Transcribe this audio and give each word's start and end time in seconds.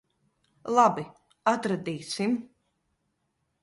Labi. 0.77 1.05
Atradīsim. 1.53 2.37